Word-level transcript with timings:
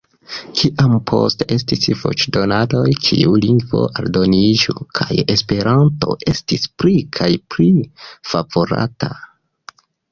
Kiam 0.59 0.93
poste 1.11 1.45
estis 1.55 1.85
voĉdonadoj, 1.99 2.87
kiu 3.09 3.35
lingvo 3.43 3.83
aldoniĝu, 4.03 4.77
kaj 5.01 5.21
Esperanto 5.37 6.19
estis 6.35 6.67
pli 6.83 6.99
kaj 7.21 7.33
pli 7.55 7.73
favorata... 8.33 9.15